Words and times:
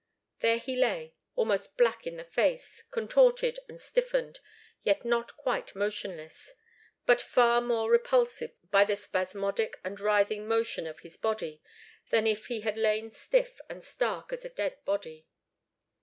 There 0.39 0.57
he 0.57 0.75
lay, 0.75 1.13
almost 1.35 1.77
black 1.77 2.07
in 2.07 2.17
the 2.17 2.23
face, 2.23 2.81
contorted 2.89 3.59
and 3.69 3.79
stiffened, 3.79 4.39
yet 4.81 5.05
not 5.05 5.37
quite 5.37 5.75
motionless, 5.75 6.55
but 7.05 7.21
far 7.21 7.61
more 7.61 7.87
repulsive 7.91 8.49
by 8.71 8.83
the 8.83 8.95
spasmodic 8.95 9.79
and 9.83 9.99
writhing 9.99 10.47
motion 10.47 10.87
of 10.87 11.01
his 11.01 11.17
body 11.17 11.61
than 12.09 12.25
if 12.25 12.47
he 12.47 12.61
had 12.61 12.77
lain 12.77 13.11
stiff 13.11 13.61
and 13.69 13.83
stark 13.83 14.33
as 14.33 14.43
a 14.43 14.49
dead 14.49 14.83
body. 14.85 15.27